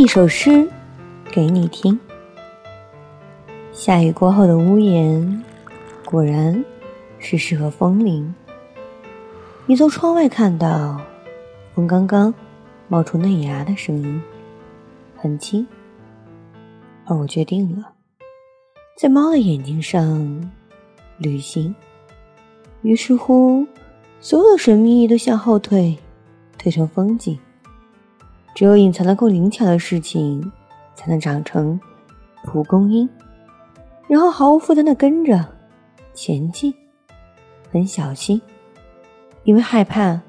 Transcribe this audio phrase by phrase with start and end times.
[0.00, 0.66] 一首诗
[1.30, 2.00] 给你听。
[3.70, 5.42] 下雨过后的屋檐，
[6.06, 6.64] 果然
[7.18, 8.34] 是适合风铃。
[9.66, 10.98] 你从窗外看到
[11.74, 12.32] 风刚刚
[12.88, 14.22] 冒出嫩芽的声音，
[15.18, 15.66] 很轻。
[17.04, 17.92] 而我决定了，
[18.96, 20.50] 在猫的眼睛上
[21.18, 21.74] 旅行。
[22.80, 23.66] 于是乎，
[24.18, 25.94] 所有的神秘都向后退，
[26.56, 27.38] 退成风景。
[28.54, 30.52] 只有隐藏的够灵巧的事情，
[30.94, 31.78] 才能长成
[32.44, 33.08] 蒲公英，
[34.08, 35.44] 然后毫无负担的跟着
[36.14, 36.74] 前进，
[37.70, 38.40] 很小心，
[39.44, 40.20] 因为害怕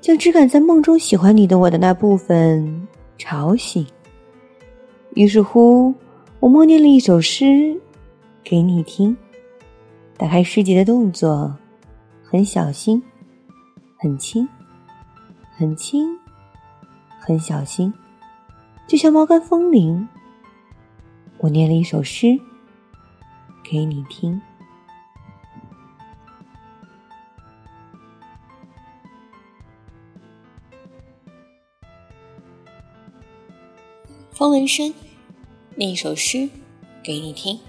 [0.00, 3.86] 将只敢在梦中喜欢你的我的那部分吵醒。
[5.14, 5.94] 于是乎，
[6.40, 7.78] 我默念了一首诗
[8.42, 9.16] 给你听，
[10.16, 11.54] 打开诗集的动作
[12.24, 13.02] 很小心，
[13.98, 14.48] 很轻，
[15.56, 16.08] 很轻。
[17.28, 17.92] 很小心，
[18.86, 20.08] 就像猫跟风铃。
[21.36, 22.40] 我念了一首诗
[23.62, 24.40] 给你听。
[34.30, 34.94] 方文山
[35.74, 36.48] 念一首诗
[37.04, 37.60] 给你听。